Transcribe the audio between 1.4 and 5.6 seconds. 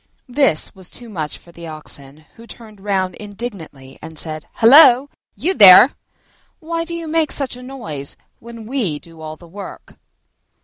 the Oxen, who turned round indignantly and said, "Hullo, you